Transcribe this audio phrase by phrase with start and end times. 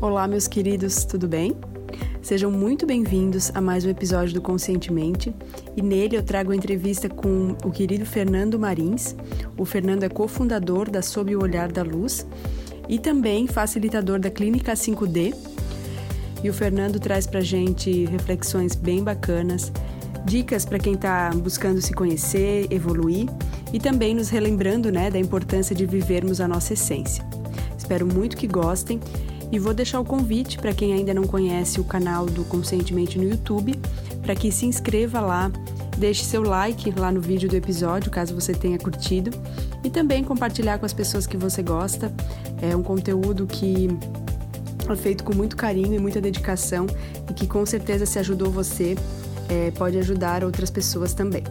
[0.00, 1.56] Olá, meus queridos, tudo bem?
[2.22, 5.34] Sejam muito bem-vindos a mais um episódio do Conscientemente
[5.76, 9.16] e nele eu trago a entrevista com o querido Fernando Marins.
[9.56, 12.24] O Fernando é cofundador da Sob o Olhar da Luz
[12.88, 15.34] e também facilitador da Clínica 5D.
[16.44, 19.72] E o Fernando traz pra gente reflexões bem bacanas,
[20.24, 23.26] dicas para quem está buscando se conhecer, evoluir
[23.72, 27.26] e também nos relembrando né, da importância de vivermos a nossa essência.
[27.76, 29.00] Espero muito que gostem
[29.50, 33.24] e vou deixar o convite para quem ainda não conhece o canal do Conscientemente no
[33.24, 33.78] YouTube,
[34.22, 35.50] para que se inscreva lá,
[35.96, 39.30] deixe seu like lá no vídeo do episódio, caso você tenha curtido,
[39.82, 42.12] e também compartilhar com as pessoas que você gosta.
[42.60, 43.88] É um conteúdo que
[44.88, 46.86] é feito com muito carinho e muita dedicação
[47.28, 48.96] e que com certeza se ajudou você,
[49.48, 51.42] é, pode ajudar outras pessoas também.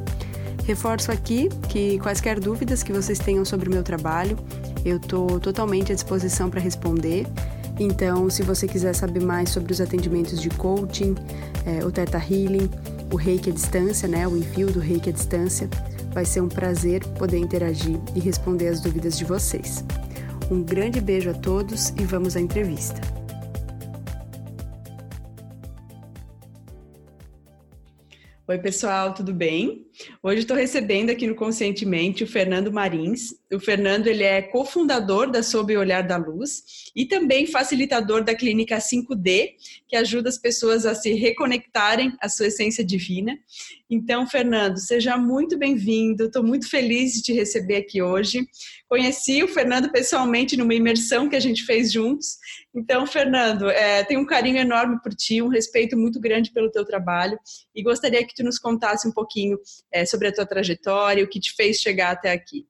[0.66, 4.38] Reforço aqui que quaisquer dúvidas que vocês tenham sobre o meu trabalho,
[4.84, 7.26] eu estou totalmente à disposição para responder.
[7.80, 11.14] Então, se você quiser saber mais sobre os atendimentos de coaching,
[11.66, 12.70] é, o Teta Healing,
[13.12, 15.70] o reiki à distância, né, o envio do reiki à distância,
[16.12, 19.84] vai ser um prazer poder interagir e responder as dúvidas de vocês.
[20.50, 23.00] Um grande beijo a todos e vamos à entrevista.
[28.48, 29.87] Oi, pessoal, tudo bem?
[30.22, 33.34] Hoje estou recebendo aqui no Conscientemente o Fernando Marins.
[33.52, 38.78] O Fernando ele é cofundador da Sob Olhar da Luz e também facilitador da Clínica
[38.78, 39.52] 5D,
[39.88, 43.38] que ajuda as pessoas a se reconectarem à sua essência divina.
[43.90, 46.26] Então, Fernando, seja muito bem-vindo.
[46.26, 48.46] Estou muito feliz de te receber aqui hoje.
[48.90, 52.38] Conheci o Fernando pessoalmente numa imersão que a gente fez juntos.
[52.76, 56.86] Então, Fernando, é, tenho um carinho enorme por ti, um respeito muito grande pelo teu
[56.86, 57.40] trabalho
[57.74, 59.58] e gostaria que tu nos contasse um pouquinho
[59.92, 62.68] é, sobre a tua trajetória, o que te fez chegar até aqui.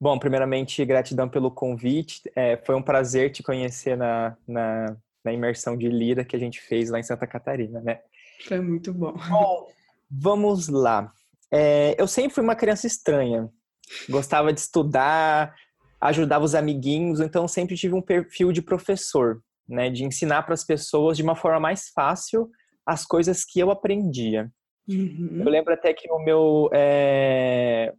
[0.00, 2.22] Bom, primeiramente, gratidão pelo convite.
[2.34, 6.60] É, foi um prazer te conhecer na, na, na, imersão de Lira que a gente
[6.60, 8.00] fez lá em Santa Catarina, né?
[8.46, 9.12] Foi muito bom.
[9.12, 9.68] Bom,
[10.10, 11.10] vamos lá.
[11.50, 13.50] É, eu sempre fui uma criança estranha
[14.08, 15.54] gostava de estudar,
[16.00, 20.64] ajudava os amiguinhos, então sempre tive um perfil de professor, né, de ensinar para as
[20.64, 22.50] pessoas de uma forma mais fácil
[22.84, 24.50] as coisas que eu aprendia.
[24.88, 25.42] Uhum.
[25.44, 27.92] Eu lembro até que o meu é...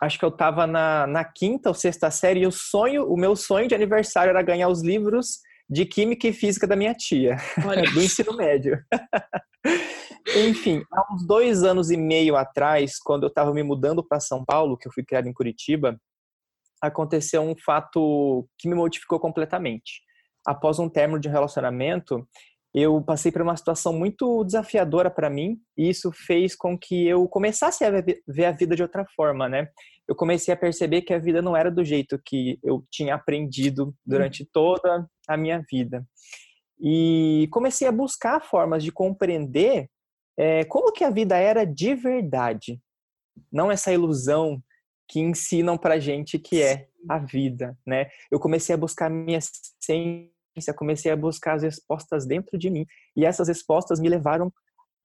[0.00, 3.36] acho que eu estava na, na quinta ou sexta série e o sonho, o meu
[3.36, 5.40] sonho de aniversário era ganhar os livros
[5.70, 7.36] de química e física da minha tia,
[7.92, 8.82] do ensino médio.
[10.36, 14.44] Enfim, há uns dois anos e meio atrás, quando eu estava me mudando para São
[14.44, 15.98] Paulo, que eu fui criado em Curitiba,
[16.82, 20.02] aconteceu um fato que me modificou completamente.
[20.46, 22.26] Após um término de relacionamento,
[22.74, 27.26] eu passei por uma situação muito desafiadora para mim e isso fez com que eu
[27.26, 29.68] começasse a ver a vida de outra forma, né?
[30.06, 33.94] Eu comecei a perceber que a vida não era do jeito que eu tinha aprendido
[34.04, 36.06] durante toda a minha vida.
[36.80, 39.88] E comecei a buscar formas de compreender
[40.38, 42.80] é, como que a vida era de verdade.
[43.50, 44.62] Não essa ilusão
[45.08, 48.08] que ensinam pra gente que é a vida, né?
[48.30, 50.30] Eu comecei a buscar minha essência,
[50.72, 52.86] comecei a buscar as respostas dentro de mim.
[53.16, 54.52] E essas respostas me levaram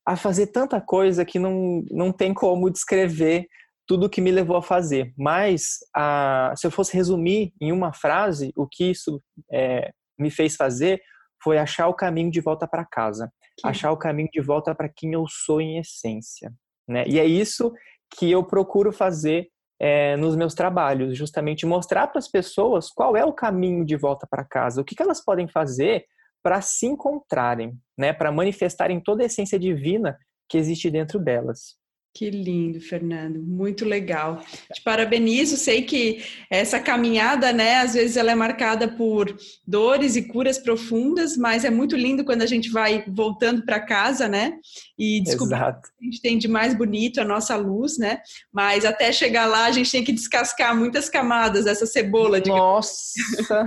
[0.05, 3.47] a fazer tanta coisa que não, não tem como descrever
[3.87, 5.13] tudo o que me levou a fazer.
[5.17, 9.21] Mas, a, se eu fosse resumir em uma frase, o que isso
[9.51, 11.01] é, me fez fazer
[11.43, 13.29] foi achar o caminho de volta para casa
[13.63, 16.51] achar o caminho de volta para quem eu sou em essência.
[16.87, 17.05] Né?
[17.07, 17.71] E é isso
[18.17, 19.47] que eu procuro fazer
[19.79, 24.27] é, nos meus trabalhos, justamente mostrar para as pessoas qual é o caminho de volta
[24.29, 26.05] para casa, o que, que elas podem fazer
[26.41, 28.11] para se encontrarem, né?
[28.11, 30.17] para manifestarem toda a essência divina
[30.49, 31.77] que existe dentro delas.
[32.15, 34.39] Que lindo, Fernando, muito legal.
[34.71, 39.35] Te parabenizo, sei que essa caminhada, né, às vezes ela é marcada por
[39.65, 44.27] dores e curas profundas, mas é muito lindo quando a gente vai voltando para casa,
[44.27, 44.53] né,
[44.95, 48.19] e descobrir o que a gente tem de mais bonito, a nossa luz, né,
[48.51, 52.39] mas até chegar lá a gente tem que descascar muitas camadas dessa cebola.
[52.45, 53.65] Nossa!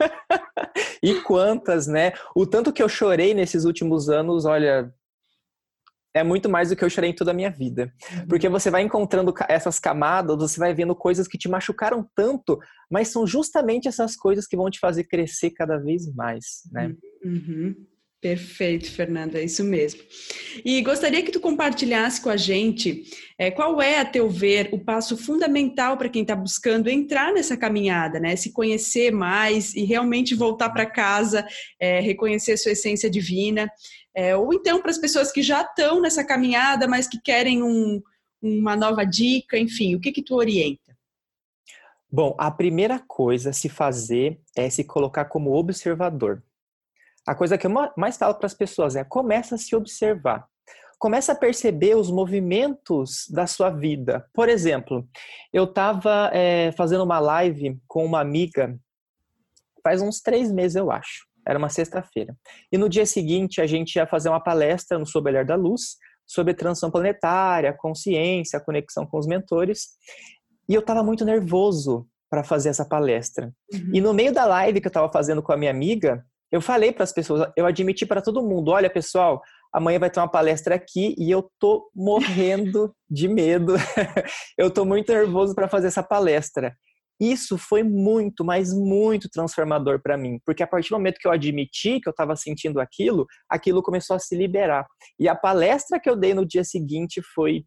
[1.00, 2.12] e quantas, né?
[2.34, 4.92] O tanto que eu chorei nesses últimos anos, olha,
[6.14, 7.92] é muito mais do que eu chorei em toda a minha vida.
[8.12, 8.28] Uhum.
[8.28, 12.58] Porque você vai encontrando essas camadas, você vai vendo coisas que te machucaram tanto,
[12.90, 16.94] mas são justamente essas coisas que vão te fazer crescer cada vez mais, né?
[17.24, 17.74] Uhum.
[18.24, 20.00] Perfeito, Fernanda, é isso mesmo.
[20.64, 23.04] E gostaria que tu compartilhasse com a gente
[23.38, 27.54] é, qual é, a teu ver, o passo fundamental para quem está buscando entrar nessa
[27.54, 28.34] caminhada, né?
[28.34, 31.46] Se conhecer mais e realmente voltar para casa,
[31.78, 33.70] é, reconhecer sua essência divina.
[34.16, 38.00] É, ou então para as pessoas que já estão nessa caminhada, mas que querem um,
[38.40, 40.96] uma nova dica, enfim, o que que tu orienta?
[42.10, 46.42] Bom, a primeira coisa a se fazer é se colocar como observador.
[47.26, 50.46] A coisa que eu mais falo para as pessoas é começa a se observar.
[50.98, 54.26] Começa a perceber os movimentos da sua vida.
[54.32, 55.06] Por exemplo,
[55.52, 58.78] eu estava é, fazendo uma live com uma amiga
[59.84, 61.26] faz uns três meses, eu acho.
[61.46, 62.34] Era uma sexta-feira.
[62.72, 65.96] E no dia seguinte, a gente ia fazer uma palestra no Sob Olhar da Luz
[66.26, 69.88] sobre transição planetária, consciência, conexão com os mentores.
[70.66, 73.52] E eu estava muito nervoso para fazer essa palestra.
[73.70, 73.90] Uhum.
[73.92, 76.24] E no meio da live que eu estava fazendo com a minha amiga,
[76.54, 79.42] eu falei para as pessoas, eu admiti para todo mundo: olha, pessoal,
[79.72, 83.74] amanhã vai ter uma palestra aqui e eu tô morrendo de medo.
[84.56, 86.72] eu tô muito nervoso para fazer essa palestra.
[87.20, 91.32] Isso foi muito, mas muito transformador para mim, porque a partir do momento que eu
[91.32, 94.86] admiti que eu estava sentindo aquilo, aquilo começou a se liberar.
[95.18, 97.64] E a palestra que eu dei no dia seguinte foi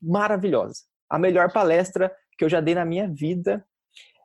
[0.00, 0.80] maravilhosa.
[1.10, 3.62] A melhor palestra que eu já dei na minha vida.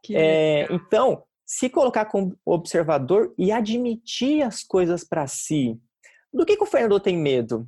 [0.09, 5.80] É, então, se colocar como observador e admitir as coisas para si.
[6.34, 7.68] Do que, que o Fernando tem medo?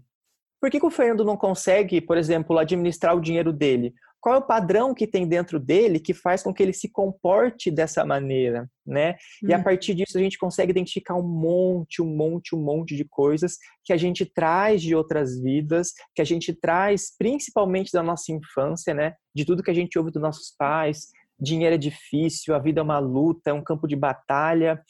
[0.60, 3.94] Por que, que o Fernando não consegue, por exemplo, administrar o dinheiro dele?
[4.26, 7.70] qual é o padrão que tem dentro dele que faz com que ele se comporte
[7.70, 9.12] dessa maneira, né?
[9.44, 9.50] Hum.
[9.50, 9.64] E a hum.
[9.64, 13.94] partir disso a gente consegue identificar um monte, um monte, um monte de coisas que
[13.94, 19.14] a gente traz de outras vidas, que a gente traz principalmente da nossa infância, né?
[19.32, 21.10] De tudo que a gente ouve dos nossos pais.
[21.40, 24.82] Dinheiro é difícil, a vida é uma luta, é um campo de batalha.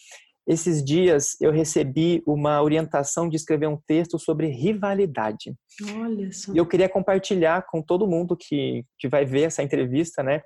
[0.48, 5.56] Esses dias eu recebi uma orientação de escrever um texto sobre rivalidade.
[5.98, 6.54] Olha só.
[6.54, 10.42] E eu queria compartilhar com todo mundo que, que vai ver essa entrevista, né?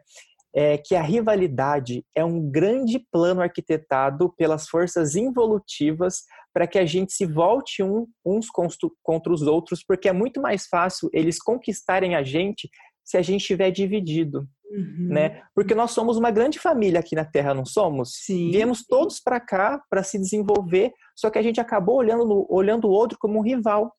[0.55, 6.23] É que a rivalidade é um grande plano arquitetado pelas forças involutivas
[6.53, 8.47] para que a gente se volte um, uns
[9.03, 12.67] contra os outros, porque é muito mais fácil eles conquistarem a gente
[13.03, 14.47] se a gente estiver dividido.
[14.69, 15.07] Uhum.
[15.10, 15.42] Né?
[15.56, 18.13] Porque nós somos uma grande família aqui na Terra, não somos?
[18.24, 18.51] Sim.
[18.51, 22.88] Viemos todos para cá para se desenvolver, só que a gente acabou olhando, no, olhando
[22.88, 23.92] o outro como um rival.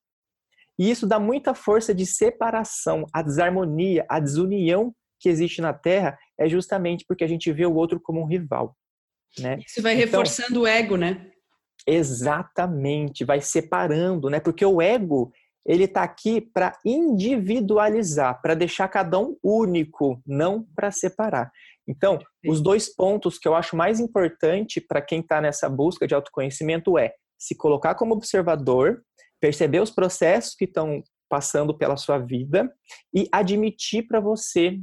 [0.78, 6.18] E isso dá muita força de separação, a desarmonia, a desunião que existe na Terra
[6.38, 8.74] é justamente porque a gente vê o outro como um rival.
[9.38, 9.58] Né?
[9.66, 11.30] Isso vai então, reforçando o ego, né?
[11.86, 14.40] Exatamente, vai separando, né?
[14.40, 15.32] Porque o ego
[15.66, 21.50] ele está aqui para individualizar, para deixar cada um único, não para separar.
[21.86, 26.14] Então, os dois pontos que eu acho mais importante para quem está nessa busca de
[26.14, 29.02] autoconhecimento é se colocar como observador,
[29.40, 32.70] perceber os processos que estão passando pela sua vida
[33.14, 34.78] e admitir para você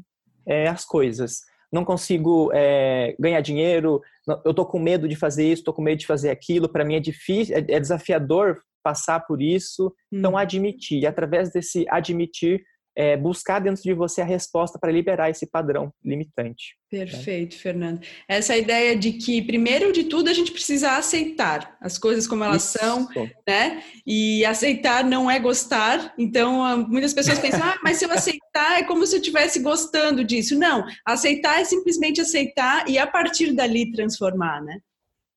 [0.47, 1.41] é, as coisas.
[1.71, 4.01] Não consigo é, ganhar dinheiro,
[4.45, 6.95] eu estou com medo de fazer isso, estou com medo de fazer aquilo, para mim
[6.95, 9.93] é difícil, é, é desafiador passar por isso.
[10.09, 10.37] Então, hum.
[10.37, 11.01] admitir.
[11.01, 12.61] E através desse admitir,
[12.95, 16.75] é, buscar dentro de você a resposta para liberar esse padrão limitante.
[16.91, 16.99] Né?
[16.99, 17.61] Perfeito, né?
[17.61, 18.01] Fernando.
[18.29, 22.63] Essa ideia de que, primeiro de tudo, a gente precisa aceitar as coisas como elas
[22.63, 22.79] Isso.
[22.79, 23.07] são,
[23.47, 23.83] né?
[24.05, 26.13] E aceitar não é gostar.
[26.17, 29.59] Então, ah, muitas pessoas pensam, ah, mas se eu aceitar é como se eu estivesse
[29.59, 30.57] gostando disso.
[30.57, 34.79] Não, aceitar é simplesmente aceitar e a partir dali transformar, né?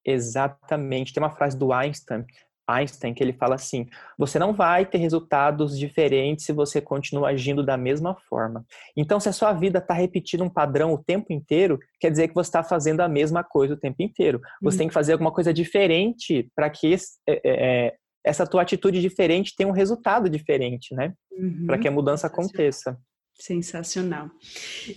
[0.03, 1.13] Exatamente.
[1.13, 2.25] Tem uma frase do Einstein
[2.71, 3.87] Einstein que ele fala assim:
[4.17, 8.65] você não vai ter resultados diferentes se você continua agindo da mesma forma.
[8.97, 12.35] Então, se a sua vida está repetindo um padrão o tempo inteiro, quer dizer que
[12.35, 14.41] você está fazendo a mesma coisa o tempo inteiro.
[14.63, 14.79] Você uhum.
[14.79, 17.95] tem que fazer alguma coisa diferente para que esse, é, é, é,
[18.25, 21.13] essa tua atitude diferente tenha um resultado diferente, né?
[21.33, 21.67] Uhum.
[21.67, 22.99] Para que a mudança aconteça.
[23.41, 24.31] Sensacional.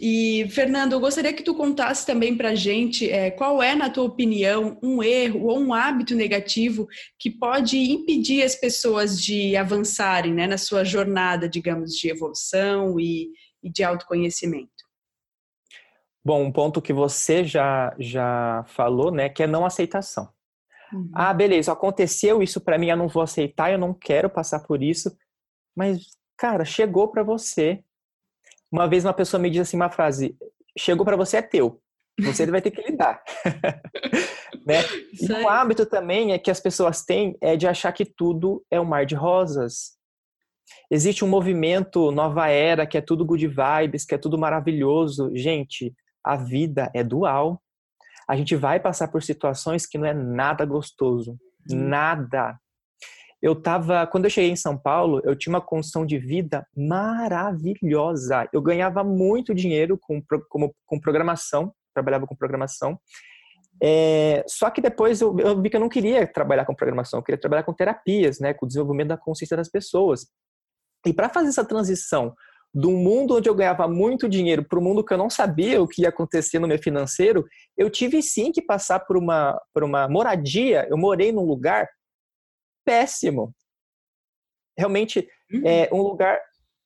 [0.02, 3.90] E, Fernando, eu gostaria que tu contasse também para a gente é, qual é, na
[3.90, 6.86] tua opinião, um erro ou um hábito negativo
[7.18, 13.30] que pode impedir as pessoas de avançarem né, na sua jornada, digamos, de evolução e,
[13.64, 14.72] e de autoconhecimento.
[16.26, 20.28] Bom, um ponto que você já, já falou, né, que é não aceitação.
[20.92, 21.10] Uhum.
[21.14, 24.84] Ah, beleza, aconteceu isso para mim, eu não vou aceitar, eu não quero passar por
[24.84, 25.16] isso.
[25.74, 26.02] Mas,
[26.38, 27.82] cara, chegou para você,
[28.74, 30.36] uma vez uma pessoa me disse assim uma frase:
[30.78, 31.80] chegou para você é teu.
[32.20, 33.24] Você vai ter que lidar.
[34.66, 34.82] né?
[35.20, 38.80] E um hábito também é que as pessoas têm é de achar que tudo é
[38.82, 39.94] um mar de rosas.
[40.90, 45.32] Existe um movimento nova era que é tudo good vibes, que é tudo maravilhoso.
[45.36, 47.62] Gente, a vida é dual.
[48.28, 51.34] A gente vai passar por situações que não é nada gostoso.
[51.70, 51.76] Hum.
[51.76, 52.60] Nada
[53.44, 58.48] eu tava, quando eu cheguei em São Paulo, eu tinha uma condição de vida maravilhosa.
[58.54, 62.98] Eu ganhava muito dinheiro com, com, com programação, trabalhava com programação.
[63.84, 67.24] É, só que depois eu, eu, vi que eu não queria trabalhar com programação, eu
[67.24, 70.26] queria trabalhar com terapias, né, com o desenvolvimento da consciência das pessoas.
[71.06, 72.34] E para fazer essa transição
[72.74, 75.88] do mundo onde eu ganhava muito dinheiro para o mundo que eu não sabia o
[75.88, 77.46] que ia acontecer no meu financeiro,
[77.78, 80.88] eu tive sim que passar por uma, por uma moradia.
[80.90, 81.90] Eu morei num lugar
[82.84, 83.54] péssimo.
[84.78, 85.62] Realmente, uhum.
[85.66, 86.40] é um lugar.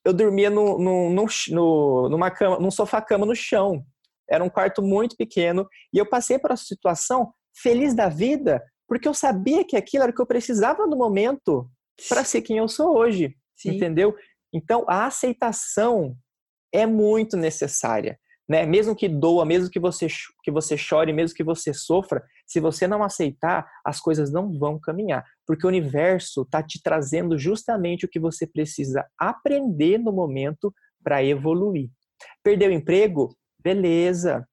[0.06, 3.86] Eu dormia no, no, no, no, numa cama, num sofá-cama no chão.
[4.30, 5.68] Era um quarto muito pequeno.
[5.94, 10.12] E eu passei por essa situação feliz da vida, porque eu sabia que aquilo era
[10.12, 11.70] o que eu precisava no momento
[12.08, 13.36] para ser quem eu sou hoje.
[13.56, 13.75] Sim.
[13.75, 14.16] Entendeu?
[14.54, 16.16] Então, a aceitação
[16.72, 18.20] é muito necessária.
[18.48, 18.66] Né?
[18.66, 20.08] Mesmo que doa, mesmo que você,
[20.42, 24.80] que você chore, mesmo que você sofra, se você não aceitar, as coisas não vão
[24.80, 25.25] caminhar.
[25.46, 30.74] Porque o universo está te trazendo justamente o que você precisa aprender no momento
[31.04, 31.89] para evoluir.
[32.42, 33.36] Perdeu o emprego?
[33.62, 34.48] Beleza.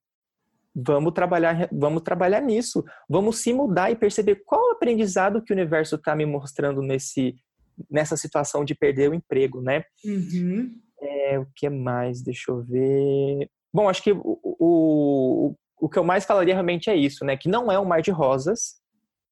[0.75, 2.85] Vamos trabalhar, vamos trabalhar nisso.
[3.09, 7.37] Vamos se mudar e perceber qual o aprendizado que o universo está me mostrando nesse,
[7.89, 9.85] nessa situação de perder o emprego, né?
[10.05, 10.73] Uhum.
[11.01, 12.23] É, o que mais?
[12.23, 13.49] Deixa eu ver.
[13.75, 17.37] Bom, acho que o, o, o que eu mais falaria realmente é isso, né?
[17.37, 18.77] Que não é um mar de rosas,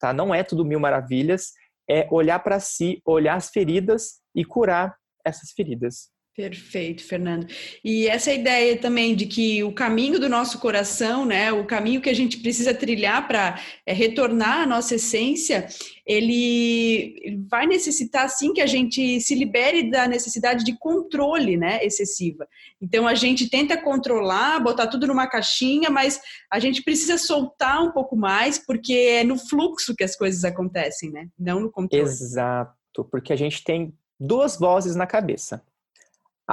[0.01, 0.13] tá?
[0.13, 1.53] Não é tudo mil maravilhas.
[1.89, 6.11] É olhar para si, olhar as feridas e curar essas feridas.
[6.35, 7.47] Perfeito, Fernando.
[7.85, 12.09] E essa ideia também de que o caminho do nosso coração, né, o caminho que
[12.09, 15.67] a gente precisa trilhar para é, retornar à nossa essência,
[16.07, 22.49] ele vai necessitar sim que a gente se libere da necessidade de controle, né, excessiva.
[22.81, 26.19] Então a gente tenta controlar, botar tudo numa caixinha, mas
[26.51, 31.11] a gente precisa soltar um pouco mais, porque é no fluxo que as coisas acontecem,
[31.11, 32.05] né, não no controle.
[32.05, 35.63] Exato, porque a gente tem duas vozes na cabeça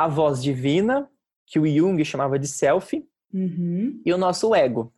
[0.03, 1.09] a voz divina,
[1.45, 3.03] que o Jung chamava de self,
[3.33, 4.01] uhum.
[4.05, 4.93] e o nosso ego.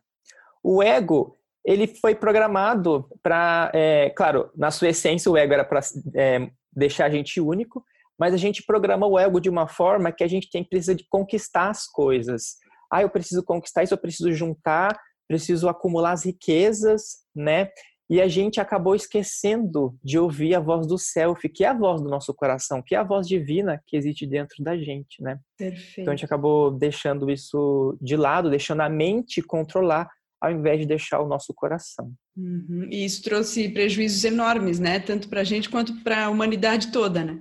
[0.62, 5.80] O ego, ele foi programado para, é, claro, na sua essência o ego era para
[6.14, 7.84] é, deixar a gente único,
[8.18, 11.04] mas a gente programa o ego de uma forma que a gente tem precisa de
[11.08, 12.56] conquistar as coisas.
[12.92, 17.70] Ah, eu preciso conquistar isso, eu preciso juntar, preciso acumular as riquezas, né?
[18.12, 22.02] E a gente acabou esquecendo de ouvir a voz do self, que é a voz
[22.02, 25.40] do nosso coração, que é a voz divina que existe dentro da gente, né?
[25.56, 26.02] Perfeito.
[26.02, 30.84] Então a gente acabou deixando isso de lado, deixando a mente controlar, ao invés de
[30.84, 32.12] deixar o nosso coração.
[32.36, 32.86] Uhum.
[32.90, 35.00] E isso trouxe prejuízos enormes, né?
[35.00, 37.40] Tanto para a gente quanto para a humanidade toda, né?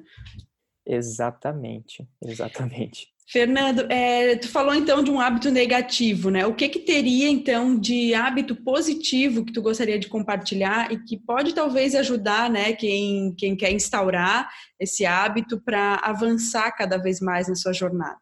[0.88, 3.08] Exatamente, exatamente.
[3.32, 6.46] Fernando, é, tu falou então de um hábito negativo, né?
[6.46, 11.18] O que que teria então de hábito positivo que tu gostaria de compartilhar e que
[11.18, 17.48] pode talvez ajudar, né, quem, quem quer instaurar esse hábito para avançar cada vez mais
[17.48, 18.20] na sua jornada?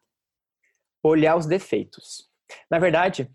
[1.02, 2.28] Olhar os defeitos.
[2.70, 3.28] Na verdade,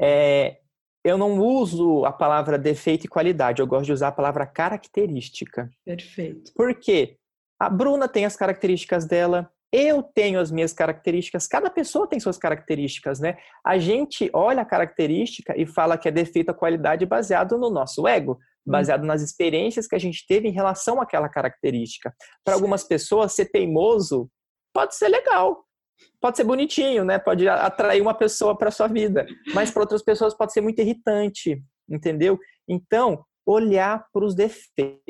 [0.00, 0.58] é,
[1.04, 5.70] eu não uso a palavra defeito e qualidade, eu gosto de usar a palavra característica.
[5.84, 6.52] Perfeito.
[6.56, 7.18] Por quê?
[7.56, 12.36] A Bruna tem as características dela, eu tenho as minhas características, cada pessoa tem suas
[12.36, 13.36] características, né?
[13.64, 18.06] A gente olha a característica e fala que é defeito a qualidade baseado no nosso
[18.06, 19.06] ego, baseado hum.
[19.06, 22.12] nas experiências que a gente teve em relação àquela característica.
[22.44, 24.28] Para algumas pessoas, ser teimoso
[24.74, 25.64] pode ser legal,
[26.20, 27.18] pode ser bonitinho, né?
[27.18, 29.24] Pode atrair uma pessoa para sua vida,
[29.54, 32.38] mas para outras pessoas pode ser muito irritante, entendeu?
[32.68, 35.00] Então, olhar para os defeitos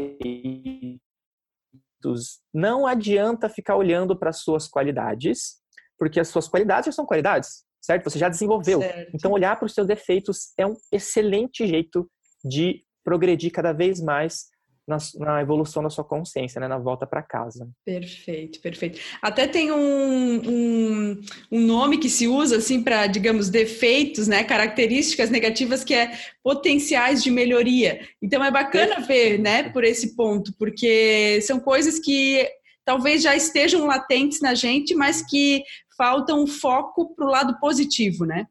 [2.53, 5.57] não adianta ficar olhando para as suas qualidades,
[5.99, 8.09] porque as suas qualidades já são qualidades, certo?
[8.09, 8.81] Você já desenvolveu.
[8.81, 9.11] Certo.
[9.15, 12.11] Então, olhar para os seus defeitos é um excelente jeito
[12.45, 14.47] de progredir cada vez mais
[14.91, 16.69] na, na, evolução da sua consciência, né?
[16.69, 17.69] na volta para casa.
[17.85, 19.01] Perfeito, perfeito.
[19.23, 21.21] Até tem um, um,
[21.53, 24.45] um nome que se usa assim para, digamos, defeitos, né?
[24.45, 28.01] características negativas que é potenciais de melhoria.
[28.21, 29.07] Então é bacana perfeito.
[29.07, 32.47] ver, né, por esse ponto, porque são coisas que
[32.85, 35.63] talvez já estejam latentes na gente, mas que
[35.97, 38.47] faltam foco para o lado positivo, né?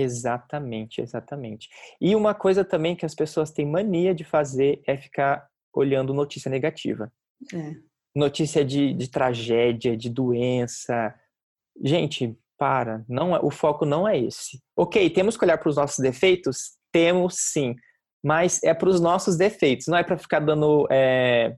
[0.00, 1.68] Exatamente, exatamente.
[2.00, 6.50] E uma coisa também que as pessoas têm mania de fazer é ficar olhando notícia
[6.50, 7.12] negativa.
[7.52, 7.74] É.
[8.14, 11.14] Notícia de, de tragédia, de doença.
[11.82, 14.60] Gente, para, não é, o foco não é esse.
[14.76, 16.72] Ok, temos que olhar para os nossos defeitos?
[16.92, 17.76] Temos sim,
[18.22, 21.54] mas é para os nossos defeitos, não é para ficar dando, é,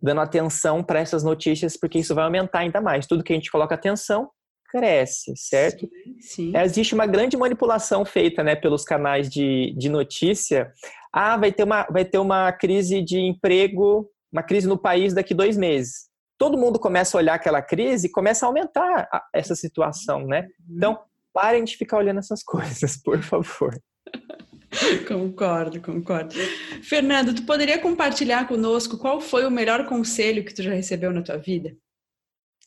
[0.00, 3.06] dando atenção para essas notícias, porque isso vai aumentar ainda mais.
[3.06, 4.30] Tudo que a gente coloca atenção,
[4.70, 5.88] cresce, certo?
[6.20, 6.56] Sim, sim.
[6.56, 10.72] Existe uma grande manipulação feita né, pelos canais de, de notícia.
[11.12, 15.34] Ah, vai ter, uma, vai ter uma crise de emprego, uma crise no país daqui
[15.34, 16.08] dois meses.
[16.38, 20.46] Todo mundo começa a olhar aquela crise e começa a aumentar a, essa situação, né?
[20.68, 20.98] Então,
[21.32, 23.78] parem de ficar olhando essas coisas, por favor.
[25.08, 26.34] concordo, concordo.
[26.82, 31.22] Fernando, tu poderia compartilhar conosco qual foi o melhor conselho que tu já recebeu na
[31.22, 31.76] tua vida?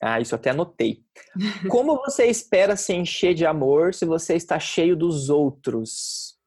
[0.02, 1.02] Ah, isso até anotei.
[1.70, 6.38] Como você espera se encher de amor se você está cheio dos outros?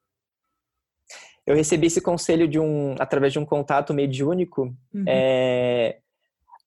[1.47, 4.75] Eu recebi esse conselho de um através de um contato mediúnico.
[4.93, 5.05] Uhum.
[5.07, 5.99] É,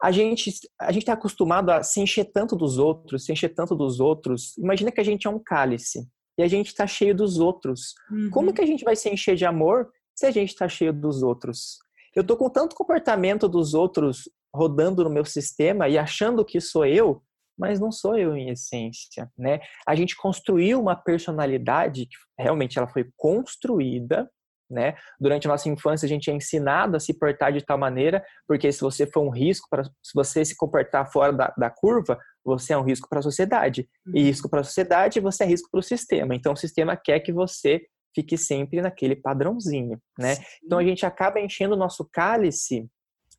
[0.03, 3.77] a gente a gente está acostumado a se encher tanto dos outros, se encher tanto
[3.77, 4.57] dos outros.
[4.57, 6.09] Imagina que a gente é um cálice
[6.39, 7.95] e a gente está cheio dos outros.
[8.11, 8.31] Uhum.
[8.31, 11.23] Como que a gente vai se encher de amor se a gente está cheio dos
[11.23, 11.79] outros?
[12.17, 16.87] Eu tô com tanto comportamento dos outros rodando no meu sistema e achando que sou
[16.87, 17.23] eu,
[17.57, 19.61] mas não sou eu em essência, né?
[19.87, 24.29] A gente construiu uma personalidade que realmente ela foi construída
[24.71, 24.95] né?
[25.19, 28.71] Durante a nossa infância, a gente é ensinado a se portar de tal maneira, porque
[28.71, 32.73] se você for um risco, para, se você se comportar fora da, da curva, você
[32.73, 33.89] é um risco para a sociedade.
[34.07, 34.27] E uhum.
[34.27, 36.35] risco para a sociedade, você é risco para o sistema.
[36.35, 37.83] Então, o sistema quer que você
[38.15, 40.37] fique sempre naquele padrãozinho, né?
[40.37, 40.43] Sim.
[40.65, 42.89] Então, a gente acaba enchendo o nosso cálice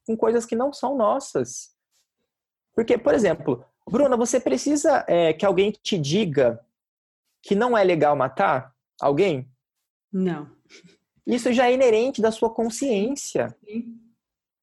[0.06, 1.72] com coisas que não são nossas.
[2.74, 6.60] Porque, por exemplo, Bruna, você precisa é, que alguém te diga
[7.42, 9.50] que não é legal matar alguém?
[10.12, 10.50] Não.
[11.26, 13.56] Isso já é inerente da sua consciência.
[13.64, 13.98] Sim.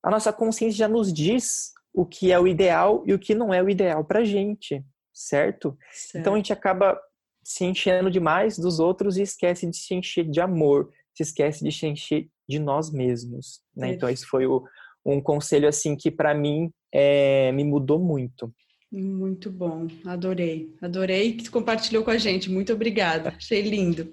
[0.02, 3.52] A nossa consciência já nos diz o que é o ideal e o que não
[3.52, 5.76] é o ideal para gente, certo?
[5.92, 6.18] certo?
[6.20, 6.98] Então a gente acaba
[7.42, 11.72] se enchendo demais dos outros e esquece de se encher de amor, se esquece de
[11.72, 13.92] se encher de nós mesmos, né?
[13.92, 14.64] Então esse foi o,
[15.04, 18.52] um conselho assim que para mim é, me mudou muito.
[18.90, 22.50] Muito bom, adorei, adorei que compartilhou com a gente.
[22.50, 24.10] Muito obrigada, achei lindo.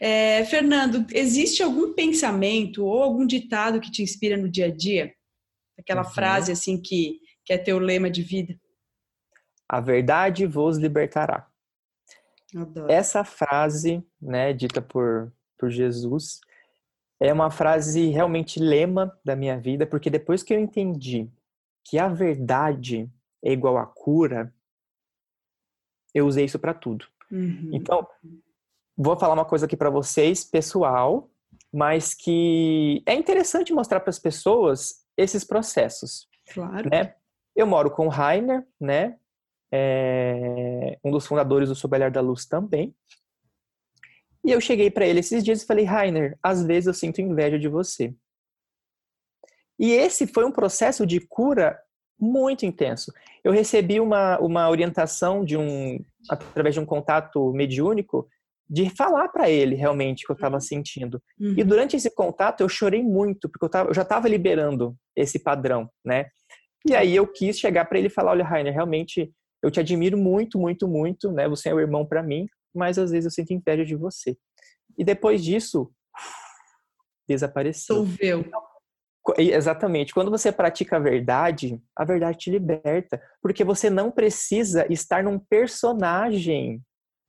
[0.00, 5.12] É, Fernando, existe algum pensamento ou algum ditado que te inspira no dia a dia?
[5.78, 6.10] Aquela uhum.
[6.10, 8.58] frase assim que, que é teu lema de vida?
[9.68, 11.46] A verdade vos libertará.
[12.56, 12.90] Adoro.
[12.90, 16.40] Essa frase, né, dita por, por Jesus,
[17.20, 21.28] é uma frase realmente lema da minha vida, porque depois que eu entendi
[21.84, 23.10] que a verdade
[23.44, 24.52] é igual a cura,
[26.14, 27.06] eu usei isso para tudo.
[27.30, 27.70] Uhum.
[27.72, 28.06] Então,
[28.96, 31.30] vou falar uma coisa aqui para vocês, pessoal,
[31.72, 36.28] mas que é interessante mostrar para as pessoas esses processos.
[36.52, 36.88] Claro.
[36.90, 37.14] Né?
[37.54, 39.18] Eu moro com o Rainer, né?
[39.70, 42.94] É um dos fundadores do Sob da Luz também.
[44.42, 47.58] E eu cheguei para ele esses dias e falei, Rainer, às vezes eu sinto inveja
[47.58, 48.14] de você.
[49.78, 51.78] E esse foi um processo de cura
[52.20, 53.12] muito intenso.
[53.44, 58.28] Eu recebi uma, uma orientação de um através de um contato mediúnico
[58.68, 60.60] de falar para ele realmente o que eu estava uhum.
[60.60, 61.22] sentindo.
[61.40, 61.54] Uhum.
[61.56, 65.38] E durante esse contato eu chorei muito, porque eu, tava, eu já estava liberando esse
[65.38, 66.26] padrão, né?
[66.86, 70.18] E aí eu quis chegar para ele e falar, olha, Rainer, realmente eu te admiro
[70.18, 71.48] muito, muito, muito, né?
[71.48, 74.36] Você é o irmão para mim, mas às vezes eu sinto inveja de você.
[74.96, 75.90] E depois disso,
[77.26, 77.96] desapareceu.
[77.96, 78.44] Solveu.
[79.36, 80.14] Exatamente.
[80.14, 85.38] Quando você pratica a verdade, a verdade te liberta, porque você não precisa estar num
[85.38, 86.80] personagem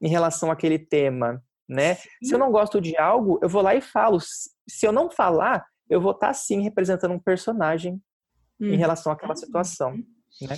[0.02, 1.96] em relação àquele tema, né?
[1.96, 2.08] Sim.
[2.24, 4.20] Se eu não gosto de algo, eu vou lá e falo.
[4.22, 8.00] Se eu não falar, eu vou estar sim representando um personagem
[8.62, 8.78] em hum.
[8.78, 9.96] relação àquela situação,
[10.42, 10.58] né?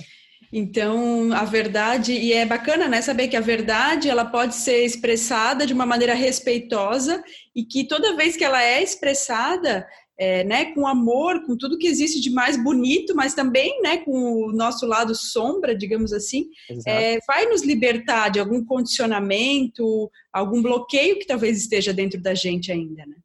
[0.52, 5.66] Então, a verdade, e é bacana, né, saber que a verdade, ela pode ser expressada
[5.66, 7.24] de uma maneira respeitosa
[7.56, 9.86] e que toda vez que ela é expressada,
[10.18, 14.12] é, né, com amor, com tudo que existe de mais bonito, mas também né, com
[14.12, 16.48] o nosso lado sombra, digamos assim,
[16.86, 22.70] é, vai nos libertar de algum condicionamento, algum bloqueio que talvez esteja dentro da gente
[22.70, 23.16] ainda, né?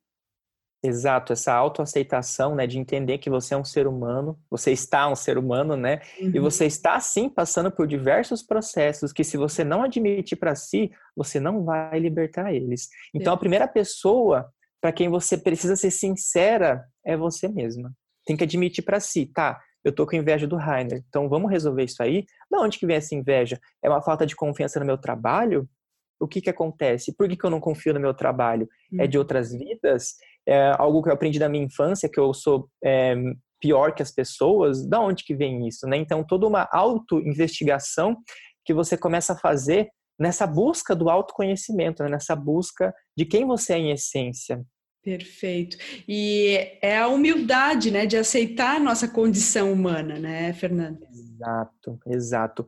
[0.84, 5.15] Exato, essa autoaceitação, né, de entender que você é um ser humano, você está um
[5.15, 6.32] ser humano, né, uhum.
[6.36, 10.91] e você está sim passando por diversos processos que se você não admitir para si,
[11.15, 12.89] você não vai libertar eles.
[13.13, 13.36] Então, é.
[13.36, 14.50] a primeira pessoa
[14.82, 17.92] para quem você precisa ser sincera é você mesma.
[18.26, 19.60] Tem que admitir para si, tá?
[19.84, 22.26] Eu tô com inveja do Rainer, então vamos resolver isso aí.
[22.52, 23.60] Da onde que vem essa inveja?
[23.84, 25.68] É uma falta de confiança no meu trabalho?
[26.20, 27.16] O que que acontece?
[27.16, 28.68] Por que, que eu não confio no meu trabalho?
[28.92, 29.02] Hum.
[29.02, 29.22] É de uhum.
[29.22, 30.16] outras vidas?
[30.48, 33.16] É algo que eu aprendi da minha infância, que eu sou é,
[33.62, 34.86] pior que as pessoas?
[34.86, 35.88] Da onde que vem isso?
[35.88, 35.98] Né?
[35.98, 38.18] Então, toda uma auto-investigação
[38.66, 42.10] que você começa a fazer nessa busca do autoconhecimento, né?
[42.10, 44.65] nessa busca de quem você é em essência.
[45.03, 45.77] Perfeito.
[46.06, 50.99] E é a humildade, né, de aceitar a nossa condição humana, né, Fernando?
[51.10, 52.67] Exato, exato.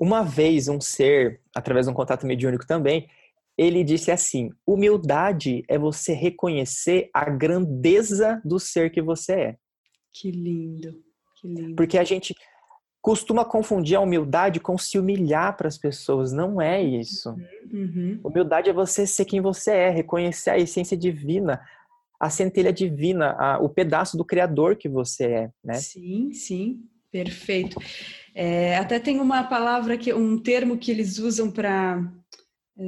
[0.00, 3.08] Uma vez um ser, através de um contato mediúnico também,
[3.56, 9.56] ele disse assim: humildade é você reconhecer a grandeza do ser que você é.
[10.12, 10.94] Que lindo,
[11.40, 11.76] que lindo.
[11.76, 12.34] Porque a gente,
[13.08, 16.30] costuma confundir a humildade com se humilhar para as pessoas.
[16.30, 17.34] Não é isso.
[17.72, 18.20] Uhum.
[18.22, 21.58] Humildade é você ser quem você é, reconhecer a essência divina,
[22.20, 25.72] a centelha divina, a, o pedaço do Criador que você é, né?
[25.76, 26.82] Sim, sim.
[27.10, 27.80] Perfeito.
[28.34, 32.06] É, até tem uma palavra que um termo que eles usam para
[32.78, 32.84] é,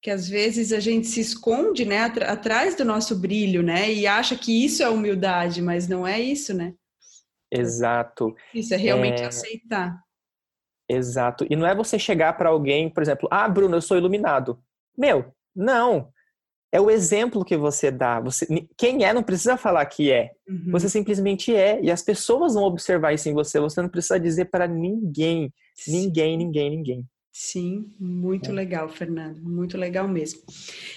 [0.00, 4.34] que às vezes a gente se esconde, né, atrás do nosso brilho, né, e acha
[4.36, 6.72] que isso é humildade, mas não é isso, né?
[7.54, 8.34] Exato.
[8.52, 9.26] Isso é realmente é...
[9.26, 10.02] aceitar.
[10.88, 11.46] Exato.
[11.48, 14.58] E não é você chegar para alguém, por exemplo, ah, Bruno, eu sou iluminado.
[14.96, 16.12] Meu, não.
[16.70, 18.20] É o exemplo que você dá.
[18.20, 20.32] Você, quem é não precisa falar que é.
[20.48, 20.72] Uhum.
[20.72, 21.80] Você simplesmente é.
[21.80, 23.60] E as pessoas vão observar isso em você.
[23.60, 25.52] Você não precisa dizer para ninguém.
[25.86, 27.06] Ninguém, ninguém, ninguém.
[27.32, 28.52] Sim, muito é.
[28.52, 30.42] legal, Fernando, muito legal mesmo.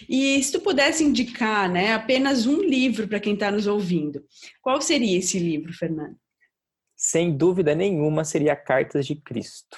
[0.07, 4.23] E se tu pudesse indicar, né, apenas um livro para quem está nos ouvindo,
[4.61, 6.15] qual seria esse livro, Fernando?
[6.97, 9.77] Sem dúvida nenhuma, seria Cartas de Cristo.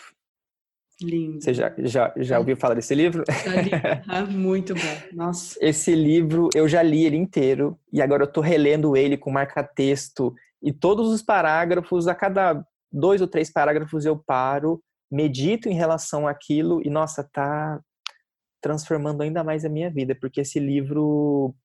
[1.01, 1.41] Lindo.
[1.41, 2.39] Você já, já, já é.
[2.39, 3.23] ouviu falar desse livro?
[3.27, 3.71] Já li.
[4.07, 5.01] Ah, muito bom.
[5.13, 5.57] Nossa.
[5.61, 10.33] Esse livro, eu já li ele inteiro e agora eu estou relendo ele com marca-texto
[10.61, 16.27] e todos os parágrafos, a cada dois ou três parágrafos eu paro, medito em relação
[16.27, 17.79] àquilo e, nossa, tá
[18.61, 21.55] transformando ainda mais a minha vida, porque esse livro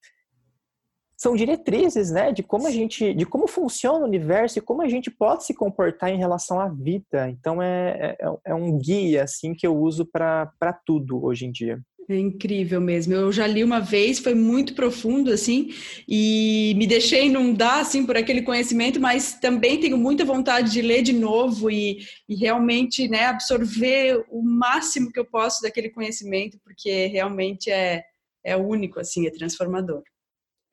[1.16, 4.88] são diretrizes, né, de como a gente, de como funciona o universo e como a
[4.88, 7.28] gente pode se comportar em relação à vida.
[7.30, 11.80] Então é, é, é um guia assim que eu uso para tudo hoje em dia.
[12.06, 13.14] É incrível mesmo.
[13.14, 15.70] Eu já li uma vez, foi muito profundo assim,
[16.06, 21.00] e me deixei inundar assim por aquele conhecimento, mas também tenho muita vontade de ler
[21.00, 27.06] de novo e, e realmente, né, absorver o máximo que eu posso daquele conhecimento, porque
[27.06, 28.04] realmente é
[28.44, 30.02] é único assim, é transformador.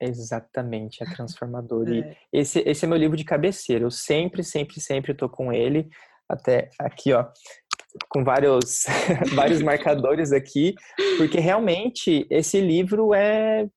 [0.04, 1.88] Exatamente, é transformador.
[1.88, 1.92] É.
[1.92, 3.84] E esse, esse é meu livro de cabeceira.
[3.84, 5.88] Eu sempre, sempre, sempre tô com ele.
[6.28, 7.26] Até aqui, ó,
[8.08, 8.84] com vários,
[9.34, 10.74] vários marcadores aqui,
[11.18, 13.68] porque realmente esse livro é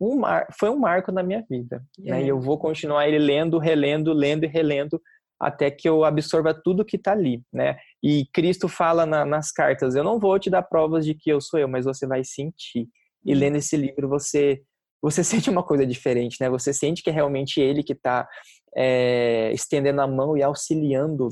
[0.00, 1.82] um mar, foi um marco na minha vida.
[1.98, 2.24] Né?
[2.24, 5.00] E eu vou continuar ele lendo, relendo, lendo e relendo
[5.40, 7.78] até que eu absorva tudo que está ali, né?
[8.02, 11.40] E Cristo fala na, nas cartas: eu não vou te dar provas de que eu
[11.40, 12.88] sou eu, mas você vai sentir.
[13.24, 14.62] E lendo esse livro você
[15.02, 16.48] você sente uma coisa diferente, né?
[16.50, 18.28] Você sente que é realmente ele que está
[18.76, 21.28] é, estendendo a mão e auxiliando.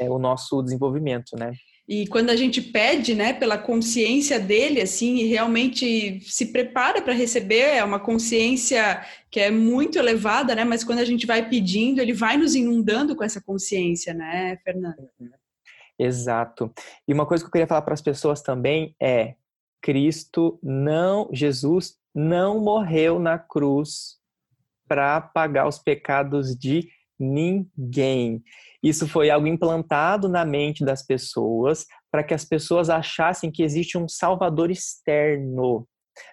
[0.00, 1.52] É, o nosso desenvolvimento, né?
[1.88, 7.12] E quando a gente pede, né, pela consciência dele, assim, e realmente se prepara para
[7.12, 10.64] receber, é uma consciência que é muito elevada, né?
[10.64, 15.08] Mas quando a gente vai pedindo, ele vai nos inundando com essa consciência, né, Fernando?
[15.20, 15.30] Uhum.
[15.96, 16.72] Exato.
[17.06, 19.34] E uma coisa que eu queria falar para as pessoas também é
[19.86, 24.16] Cristo não, Jesus não morreu na cruz
[24.88, 28.42] para pagar os pecados de ninguém.
[28.82, 33.96] Isso foi algo implantado na mente das pessoas para que as pessoas achassem que existe
[33.96, 35.86] um salvador externo,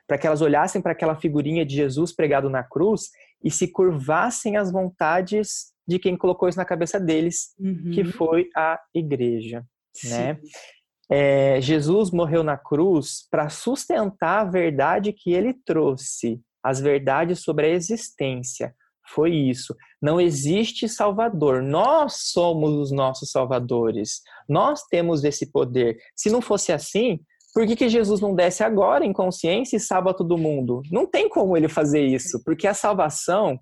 [0.07, 3.11] para que elas olhassem para aquela figurinha de Jesus pregado na cruz
[3.43, 7.91] e se curvassem às vontades de quem colocou isso na cabeça deles, uhum.
[7.93, 9.63] que foi a igreja,
[10.05, 10.39] né?
[11.11, 17.67] É, Jesus morreu na cruz para sustentar a verdade que ele trouxe, as verdades sobre
[17.67, 18.73] a existência.
[19.13, 19.75] Foi isso.
[20.01, 21.61] Não existe Salvador.
[21.61, 24.21] Nós somos os nossos salvadores.
[24.47, 25.97] Nós temos esse poder.
[26.15, 27.19] Se não fosse assim,
[27.53, 30.81] por que, que Jesus não desce agora em consciência e salva todo mundo?
[30.89, 33.59] Não tem como ele fazer isso, porque a salvação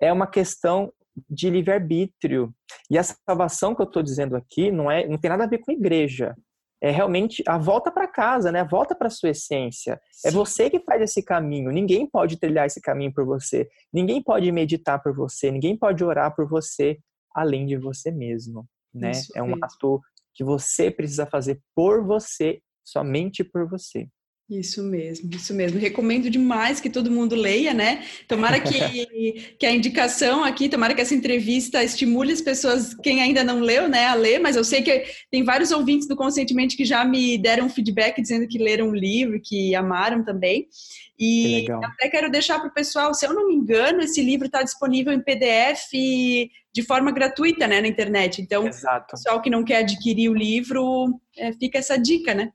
[0.00, 0.92] é uma questão
[1.28, 2.52] de livre-arbítrio.
[2.90, 5.58] E a salvação que eu estou dizendo aqui não, é, não tem nada a ver
[5.58, 6.36] com igreja
[6.80, 8.60] é realmente a volta para casa, né?
[8.60, 9.92] A volta para sua essência.
[9.92, 10.28] É Sim.
[10.28, 11.70] É você que faz esse caminho.
[11.70, 13.68] Ninguém pode trilhar esse caminho por você.
[13.92, 15.50] Ninguém pode meditar por você.
[15.50, 16.98] Ninguém pode orar por você
[17.34, 19.10] além de você mesmo, né?
[19.10, 20.00] Isso é um ato
[20.34, 24.08] que você precisa fazer por você, somente por você.
[24.50, 25.78] Isso mesmo, isso mesmo.
[25.78, 28.02] Recomendo demais que todo mundo leia, né?
[28.26, 28.78] Tomara que,
[29.60, 33.88] que a indicação aqui, tomara que essa entrevista estimule as pessoas, quem ainda não leu,
[33.90, 37.36] né, a ler, mas eu sei que tem vários ouvintes do Conscientemente que já me
[37.36, 40.66] deram feedback dizendo que leram o livro, que amaram também.
[41.18, 44.46] E que até quero deixar para o pessoal, se eu não me engano, esse livro
[44.46, 45.92] está disponível em PDF
[46.72, 48.40] de forma gratuita, né, na internet.
[48.40, 49.04] Então, Exato.
[49.08, 52.50] o pessoal que não quer adquirir o livro, é, fica essa dica, né?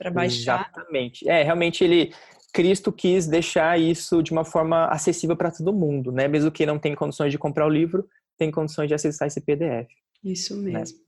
[0.00, 0.70] Para baixar.
[0.72, 1.28] Exatamente.
[1.28, 2.12] É, realmente ele
[2.52, 6.26] Cristo quis deixar isso de uma forma acessível para todo mundo, né?
[6.26, 8.08] Mesmo que não tenha condições de comprar o livro,
[8.38, 9.88] tem condições de acessar esse PDF.
[10.24, 10.72] Isso né?
[10.78, 10.98] mesmo.
[10.98, 11.04] Né?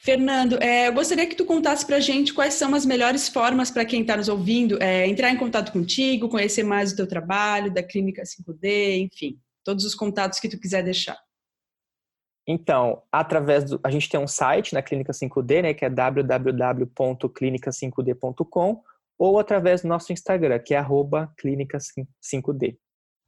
[0.00, 3.70] Fernando, é, eu gostaria que tu contasse para a gente quais são as melhores formas
[3.70, 7.72] para quem está nos ouvindo é, entrar em contato contigo, conhecer mais o teu trabalho,
[7.72, 11.16] da Clínica 5D, enfim, todos os contatos que tu quiser deixar.
[12.46, 13.80] Então, através do.
[13.84, 18.82] A gente tem um site na Clínica 5D, né, que é www.clinica5d.com,
[19.18, 22.76] ou através do nosso Instagram, que é clínica5d.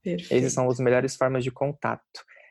[0.02, 0.34] Perfeito.
[0.34, 2.02] Essas são as melhores formas de contato.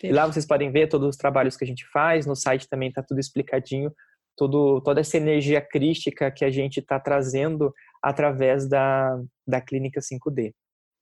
[0.01, 2.89] E lá vocês podem ver todos os trabalhos que a gente faz, no site também
[2.89, 3.93] está tudo explicadinho,
[4.35, 10.53] todo, toda essa energia crística que a gente está trazendo através da, da Clínica 5D.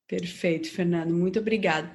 [0.08, 1.13] Perfeito, Fernando.
[1.13, 1.91] Muito obrigada.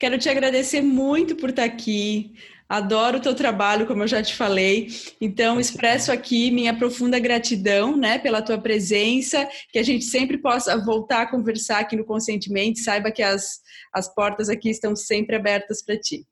[0.00, 2.34] Quero te agradecer muito por estar aqui.
[2.68, 4.88] Adoro o teu trabalho, como eu já te falei.
[5.20, 10.76] Então, expresso aqui minha profunda gratidão, né, pela tua presença, que a gente sempre possa
[10.84, 12.80] voltar a conversar aqui no Conscientemente.
[12.80, 13.60] Saiba que as,
[13.92, 16.26] as portas aqui estão sempre abertas para ti.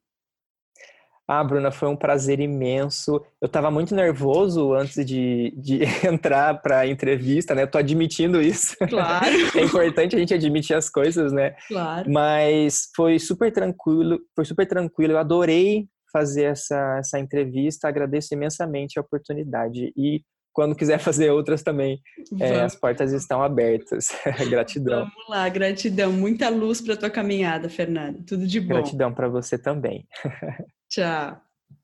[1.27, 3.21] Ah, Bruna, foi um prazer imenso.
[3.41, 7.63] Eu estava muito nervoso antes de, de entrar para a entrevista, né?
[7.63, 8.77] Estou admitindo isso.
[8.87, 9.35] Claro.
[9.57, 11.55] é importante a gente admitir as coisas, né?
[11.67, 12.09] Claro.
[12.09, 15.13] Mas foi super tranquilo, foi super tranquilo.
[15.13, 17.87] Eu adorei fazer essa, essa entrevista.
[17.87, 19.91] Agradeço imensamente a oportunidade.
[19.95, 20.21] E
[20.53, 22.01] quando quiser fazer outras também,
[22.39, 24.07] é, as portas estão abertas.
[24.49, 25.01] gratidão.
[25.01, 26.11] Vamos lá, gratidão.
[26.11, 28.23] Muita luz para tua caminhada, Fernando.
[28.25, 28.75] Tudo de bom.
[28.75, 30.07] Gratidão para você também.
[30.89, 31.41] Tchau.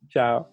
[0.10, 0.53] Tchau.